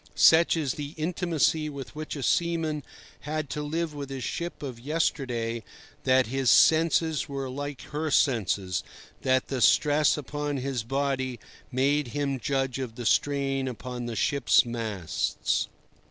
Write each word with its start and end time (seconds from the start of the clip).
Such 0.15 0.57
is 0.57 0.73
the 0.73 0.95
intimacy 0.97 1.69
with 1.69 1.95
which 1.95 2.15
a 2.15 2.23
seaman 2.23 2.81
had 3.19 3.51
to 3.51 3.61
live 3.61 3.93
with 3.93 4.09
his 4.09 4.23
ship 4.23 4.63
of 4.63 4.79
yesterday 4.79 5.63
that 6.05 6.25
his 6.25 6.49
senses 6.49 7.29
were 7.29 7.47
like 7.51 7.81
her 7.91 8.09
senses, 8.09 8.81
that 9.21 9.49
the 9.49 9.61
stress 9.61 10.17
upon 10.17 10.57
his 10.57 10.81
body 10.81 11.39
made 11.71 12.07
him 12.17 12.39
judge 12.39 12.79
of 12.79 12.95
the 12.95 13.05
strain 13.05 13.67
upon 13.67 14.07
the 14.07 14.15
ship's 14.15 14.65
masts. 14.65 15.67